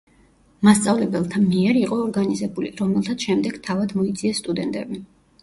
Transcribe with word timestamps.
მასწავლებელთა 0.67 1.41
მიერ 1.43 1.79
იყო 1.81 1.99
ორგანიზებული, 2.05 2.73
რომელთაც 2.81 3.27
შემდეგ 3.29 3.61
თავად 3.71 3.95
მოიძიეს 4.01 4.43
სტუდენტები. 4.45 5.01